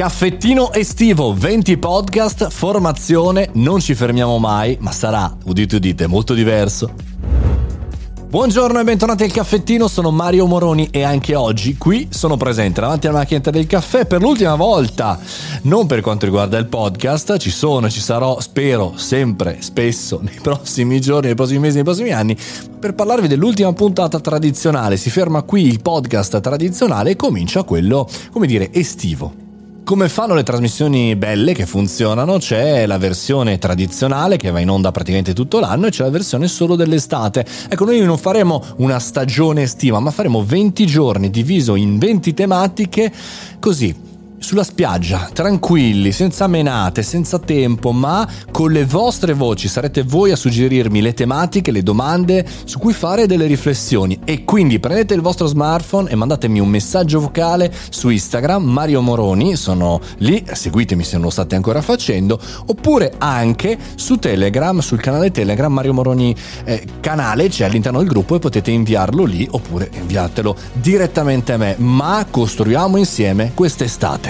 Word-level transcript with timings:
Caffettino 0.00 0.72
estivo, 0.72 1.34
20 1.34 1.76
podcast, 1.76 2.48
formazione, 2.48 3.50
non 3.56 3.80
ci 3.80 3.94
fermiamo 3.94 4.38
mai, 4.38 4.78
ma 4.80 4.92
sarà, 4.92 5.30
udite 5.44 5.76
udite, 5.76 6.06
molto 6.06 6.32
diverso. 6.32 6.90
Buongiorno 8.30 8.80
e 8.80 8.84
bentornati 8.84 9.24
al 9.24 9.30
caffettino, 9.30 9.88
sono 9.88 10.10
Mario 10.10 10.46
Moroni 10.46 10.88
e 10.90 11.02
anche 11.02 11.34
oggi 11.34 11.76
qui 11.76 12.08
sono 12.10 12.38
presente 12.38 12.80
davanti 12.80 13.08
alla 13.08 13.18
macchinetta 13.18 13.50
del 13.50 13.66
caffè 13.66 14.06
per 14.06 14.22
l'ultima 14.22 14.54
volta. 14.54 15.18
Non 15.64 15.86
per 15.86 16.00
quanto 16.00 16.24
riguarda 16.24 16.56
il 16.56 16.66
podcast, 16.66 17.36
ci 17.36 17.50
sono, 17.50 17.90
ci 17.90 18.00
sarò, 18.00 18.40
spero, 18.40 18.94
sempre, 18.96 19.58
spesso, 19.60 20.20
nei 20.22 20.38
prossimi 20.40 20.98
giorni, 21.02 21.26
nei 21.26 21.36
prossimi 21.36 21.58
mesi, 21.58 21.74
nei 21.74 21.84
prossimi 21.84 22.12
anni, 22.12 22.34
per 22.78 22.94
parlarvi 22.94 23.28
dell'ultima 23.28 23.74
puntata 23.74 24.18
tradizionale. 24.18 24.96
Si 24.96 25.10
ferma 25.10 25.42
qui 25.42 25.66
il 25.66 25.82
podcast 25.82 26.40
tradizionale 26.40 27.10
e 27.10 27.16
comincia 27.16 27.64
quello, 27.64 28.08
come 28.32 28.46
dire, 28.46 28.72
estivo. 28.72 29.48
Come 29.90 30.08
fanno 30.08 30.34
le 30.34 30.44
trasmissioni 30.44 31.16
belle 31.16 31.52
che 31.52 31.66
funzionano? 31.66 32.38
C'è 32.38 32.86
la 32.86 32.96
versione 32.96 33.58
tradizionale 33.58 34.36
che 34.36 34.52
va 34.52 34.60
in 34.60 34.70
onda 34.70 34.92
praticamente 34.92 35.32
tutto 35.32 35.58
l'anno 35.58 35.86
e 35.86 35.90
c'è 35.90 36.04
la 36.04 36.10
versione 36.10 36.46
solo 36.46 36.76
dell'estate. 36.76 37.44
Ecco, 37.68 37.86
noi 37.86 37.98
non 37.98 38.16
faremo 38.16 38.62
una 38.76 39.00
stagione 39.00 39.62
estiva, 39.62 39.98
ma 39.98 40.12
faremo 40.12 40.44
20 40.44 40.86
giorni 40.86 41.28
diviso 41.28 41.74
in 41.74 41.98
20 41.98 42.34
tematiche 42.34 43.12
così 43.58 44.09
sulla 44.40 44.64
spiaggia, 44.64 45.28
tranquilli, 45.32 46.12
senza 46.12 46.46
menate, 46.46 47.02
senza 47.02 47.38
tempo, 47.38 47.92
ma 47.92 48.26
con 48.50 48.72
le 48.72 48.84
vostre 48.84 49.34
voci 49.34 49.68
sarete 49.68 50.02
voi 50.02 50.32
a 50.32 50.36
suggerirmi 50.36 51.00
le 51.02 51.14
tematiche, 51.14 51.70
le 51.70 51.82
domande 51.82 52.44
su 52.64 52.78
cui 52.78 52.92
fare 52.92 53.26
delle 53.26 53.46
riflessioni. 53.46 54.18
E 54.24 54.44
quindi 54.44 54.80
prendete 54.80 55.14
il 55.14 55.20
vostro 55.20 55.46
smartphone 55.46 56.10
e 56.10 56.16
mandatemi 56.16 56.58
un 56.58 56.68
messaggio 56.68 57.20
vocale 57.20 57.72
su 57.90 58.08
Instagram, 58.08 58.64
Mario 58.64 59.02
Moroni, 59.02 59.56
sono 59.56 60.00
lì, 60.18 60.44
seguitemi 60.50 61.04
se 61.04 61.14
non 61.14 61.24
lo 61.24 61.30
state 61.30 61.54
ancora 61.54 61.82
facendo, 61.82 62.40
oppure 62.66 63.12
anche 63.18 63.78
su 63.94 64.16
Telegram, 64.16 64.78
sul 64.80 65.00
canale 65.00 65.30
Telegram 65.30 65.72
Mario 65.72 65.92
Moroni 65.92 66.34
eh, 66.64 66.84
canale, 67.00 67.48
c'è 67.48 67.66
all'interno 67.66 67.98
del 67.98 68.08
gruppo 68.08 68.34
e 68.36 68.38
potete 68.38 68.70
inviarlo 68.70 69.24
lì 69.24 69.46
oppure 69.50 69.90
inviatelo 69.92 70.56
direttamente 70.72 71.52
a 71.52 71.56
me, 71.58 71.74
ma 71.78 72.26
costruiamo 72.28 72.96
insieme 72.96 73.52
quest'estate. 73.54 74.29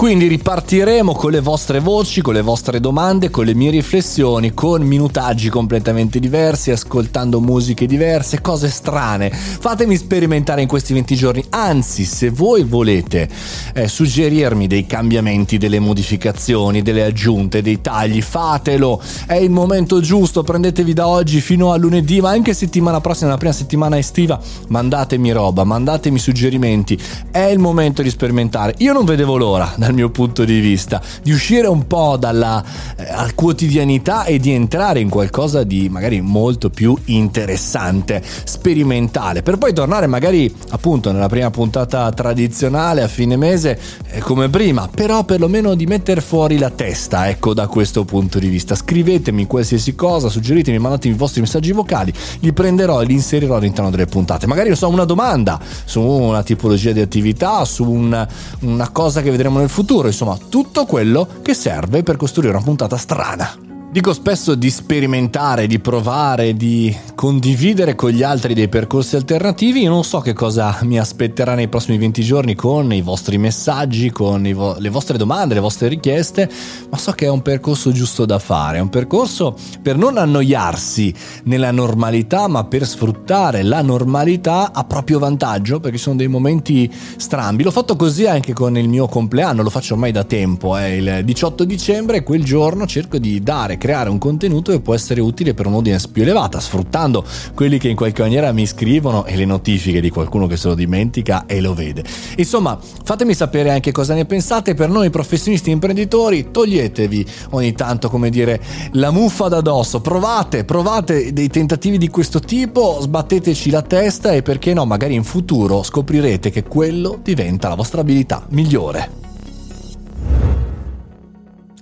Quindi 0.00 0.28
ripartiremo 0.28 1.12
con 1.12 1.30
le 1.30 1.40
vostre 1.40 1.78
voci, 1.78 2.22
con 2.22 2.32
le 2.32 2.40
vostre 2.40 2.80
domande, 2.80 3.28
con 3.28 3.44
le 3.44 3.52
mie 3.52 3.70
riflessioni, 3.70 4.54
con 4.54 4.80
minutaggi 4.80 5.50
completamente 5.50 6.18
diversi, 6.18 6.70
ascoltando 6.70 7.38
musiche 7.38 7.84
diverse, 7.84 8.40
cose 8.40 8.70
strane. 8.70 9.30
Fatemi 9.30 9.96
sperimentare 9.96 10.62
in 10.62 10.68
questi 10.68 10.94
20 10.94 11.14
giorni. 11.16 11.44
Anzi, 11.50 12.06
se 12.06 12.30
voi 12.30 12.64
volete 12.64 13.28
eh, 13.74 13.88
suggerirmi 13.88 14.66
dei 14.66 14.86
cambiamenti, 14.86 15.58
delle 15.58 15.80
modificazioni, 15.80 16.80
delle 16.80 17.04
aggiunte, 17.04 17.60
dei 17.60 17.82
tagli, 17.82 18.22
fatelo. 18.22 19.02
È 19.26 19.34
il 19.34 19.50
momento 19.50 20.00
giusto. 20.00 20.42
Prendetevi 20.42 20.94
da 20.94 21.08
oggi 21.08 21.42
fino 21.42 21.72
a 21.72 21.76
lunedì, 21.76 22.22
ma 22.22 22.30
anche 22.30 22.54
settimana 22.54 23.02
prossima, 23.02 23.28
la 23.28 23.36
prima 23.36 23.52
settimana 23.52 23.98
estiva, 23.98 24.40
mandatemi 24.68 25.30
roba, 25.30 25.64
mandatemi 25.64 26.18
suggerimenti. 26.18 26.98
È 27.30 27.40
il 27.40 27.58
momento 27.58 28.00
di 28.00 28.08
sperimentare. 28.08 28.76
Io 28.78 28.94
non 28.94 29.04
vedevo 29.04 29.36
l'ora 29.36 29.88
dal 29.90 29.94
mio 29.94 30.10
punto 30.10 30.44
di 30.44 30.60
vista, 30.60 31.02
di 31.22 31.32
uscire 31.32 31.66
un 31.66 31.86
po' 31.86 32.16
dalla 32.16 32.62
eh, 32.96 33.34
quotidianità 33.34 34.24
e 34.24 34.38
di 34.38 34.52
entrare 34.52 35.00
in 35.00 35.08
qualcosa 35.08 35.64
di 35.64 35.88
magari 35.88 36.20
molto 36.20 36.70
più 36.70 36.96
interessante, 37.06 38.22
sperimentale, 38.44 39.42
per 39.42 39.58
poi 39.58 39.72
tornare 39.72 40.06
magari 40.06 40.52
appunto 40.70 41.10
nella 41.12 41.28
prima 41.28 41.50
puntata 41.50 42.10
tradizionale 42.12 43.02
a 43.02 43.08
fine 43.08 43.36
mese 43.36 43.78
eh, 44.10 44.20
come 44.20 44.48
prima, 44.48 44.88
però 44.88 45.24
perlomeno 45.24 45.74
di 45.74 45.86
mettere 45.86 46.20
fuori 46.20 46.58
la 46.58 46.70
testa, 46.70 47.28
ecco 47.28 47.52
da 47.52 47.66
questo 47.66 48.04
punto 48.04 48.38
di 48.38 48.48
vista. 48.48 48.74
Scrivetemi 48.74 49.46
qualsiasi 49.46 49.94
cosa, 49.94 50.28
suggeritemi, 50.28 50.78
mandatemi 50.78 51.14
i 51.14 51.18
vostri 51.18 51.40
messaggi 51.40 51.72
vocali, 51.72 52.12
li 52.40 52.52
prenderò 52.52 53.02
e 53.02 53.06
li 53.06 53.14
inserirò 53.14 53.56
all'interno 53.56 53.90
delle 53.90 54.06
puntate. 54.06 54.46
Magari 54.46 54.74
so 54.76 54.88
una 54.88 55.04
domanda 55.04 55.58
su 55.84 56.00
una 56.00 56.42
tipologia 56.42 56.92
di 56.92 57.00
attività, 57.00 57.64
su 57.64 57.84
un, 57.84 58.26
una 58.60 58.88
cosa 58.90 59.20
che 59.20 59.30
vedremo 59.30 59.58
nel 59.58 59.68
futuro 59.68 59.78
futuro, 59.80 60.08
insomma 60.08 60.36
tutto 60.36 60.84
quello 60.84 61.26
che 61.40 61.54
serve 61.54 62.02
per 62.02 62.16
costruire 62.16 62.54
una 62.54 62.62
puntata 62.62 62.98
strana. 62.98 63.69
Dico 63.92 64.12
spesso 64.12 64.54
di 64.54 64.70
sperimentare, 64.70 65.66
di 65.66 65.80
provare, 65.80 66.54
di 66.54 66.96
condividere 67.16 67.96
con 67.96 68.10
gli 68.10 68.22
altri 68.22 68.54
dei 68.54 68.68
percorsi 68.68 69.16
alternativi. 69.16 69.80
Io 69.80 69.90
non 69.90 70.04
so 70.04 70.20
che 70.20 70.32
cosa 70.32 70.78
mi 70.82 70.96
aspetterà 70.96 71.56
nei 71.56 71.66
prossimi 71.66 71.98
20 71.98 72.22
giorni 72.22 72.54
con 72.54 72.92
i 72.92 73.02
vostri 73.02 73.36
messaggi, 73.36 74.10
con 74.10 74.48
vo- 74.54 74.76
le 74.78 74.90
vostre 74.90 75.18
domande, 75.18 75.54
le 75.54 75.60
vostre 75.60 75.88
richieste, 75.88 76.48
ma 76.88 76.96
so 76.98 77.10
che 77.10 77.26
è 77.26 77.30
un 77.30 77.42
percorso 77.42 77.90
giusto 77.90 78.24
da 78.26 78.38
fare. 78.38 78.78
È 78.78 78.80
un 78.80 78.90
percorso 78.90 79.56
per 79.82 79.96
non 79.96 80.18
annoiarsi 80.18 81.12
nella 81.46 81.72
normalità, 81.72 82.46
ma 82.46 82.62
per 82.62 82.86
sfruttare 82.86 83.64
la 83.64 83.82
normalità 83.82 84.70
a 84.72 84.84
proprio 84.84 85.18
vantaggio, 85.18 85.80
perché 85.80 85.98
sono 85.98 86.14
dei 86.14 86.28
momenti 86.28 86.88
strambi. 87.16 87.64
L'ho 87.64 87.72
fatto 87.72 87.96
così 87.96 88.24
anche 88.24 88.52
con 88.52 88.78
il 88.78 88.88
mio 88.88 89.08
compleanno, 89.08 89.64
lo 89.64 89.70
faccio 89.70 89.94
ormai 89.94 90.12
da 90.12 90.22
tempo. 90.22 90.76
È 90.76 90.84
il 90.84 91.24
18 91.24 91.64
dicembre, 91.64 92.22
quel 92.22 92.44
giorno 92.44 92.86
cerco 92.86 93.18
di 93.18 93.42
dare 93.42 93.78
creare 93.80 94.10
un 94.10 94.18
contenuto 94.18 94.70
che 94.70 94.80
può 94.80 94.94
essere 94.94 95.22
utile 95.22 95.54
per 95.54 95.66
un'audience 95.66 96.08
più 96.12 96.22
elevata, 96.22 96.60
sfruttando 96.60 97.24
quelli 97.54 97.78
che 97.78 97.88
in 97.88 97.96
qualche 97.96 98.20
maniera 98.20 98.52
mi 98.52 98.66
scrivono 98.66 99.24
e 99.24 99.36
le 99.36 99.46
notifiche 99.46 100.02
di 100.02 100.10
qualcuno 100.10 100.46
che 100.46 100.58
se 100.58 100.68
lo 100.68 100.74
dimentica 100.74 101.46
e 101.46 101.62
lo 101.62 101.72
vede. 101.72 102.04
Insomma, 102.36 102.78
fatemi 102.78 103.32
sapere 103.32 103.70
anche 103.70 103.90
cosa 103.90 104.12
ne 104.12 104.26
pensate. 104.26 104.74
Per 104.74 104.90
noi 104.90 105.08
professionisti 105.08 105.70
imprenditori, 105.70 106.50
toglietevi 106.50 107.26
ogni 107.50 107.72
tanto, 107.72 108.10
come 108.10 108.28
dire, 108.28 108.60
la 108.92 109.10
muffa 109.10 109.48
da 109.48 109.62
dosso. 109.62 110.00
Provate, 110.00 110.64
provate 110.64 111.32
dei 111.32 111.48
tentativi 111.48 111.96
di 111.96 112.08
questo 112.08 112.40
tipo, 112.40 112.98
sbatteteci 113.00 113.70
la 113.70 113.82
testa 113.82 114.32
e 114.32 114.42
perché 114.42 114.74
no, 114.74 114.84
magari 114.84 115.14
in 115.14 115.24
futuro 115.24 115.82
scoprirete 115.82 116.50
che 116.50 116.64
quello 116.64 117.18
diventa 117.22 117.68
la 117.68 117.74
vostra 117.74 118.02
abilità 118.02 118.44
migliore. 118.50 119.29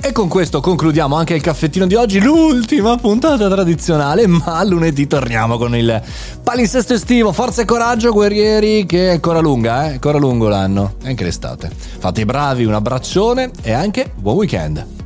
E 0.09 0.13
con 0.13 0.27
questo 0.27 0.63
concludiamo 0.63 1.17
anche 1.17 1.35
il 1.35 1.43
caffettino 1.43 1.87
di 1.87 1.95
oggi, 1.95 2.19
l'ultima 2.19 2.97
puntata 2.97 3.47
tradizionale, 3.47 4.27
ma 4.27 4.65
lunedì 4.65 5.07
torniamo 5.07 5.59
con 5.59 5.77
il 5.77 6.03
palinsesto 6.43 6.95
estivo. 6.95 7.31
Forza 7.31 7.61
e 7.61 7.67
coraggio, 7.67 8.11
guerrieri, 8.11 8.87
che 8.87 9.09
è 9.09 9.11
ancora 9.11 9.41
lunga, 9.41 9.85
eh? 9.85 9.93
Ancora 9.93 10.17
lungo 10.17 10.49
l'anno, 10.49 10.95
anche 11.05 11.25
l'estate. 11.25 11.71
Fate 11.77 12.23
i 12.23 12.25
bravi, 12.25 12.65
un 12.65 12.73
abbraccione 12.73 13.51
e 13.61 13.73
anche 13.73 14.11
buon 14.17 14.37
weekend. 14.37 14.98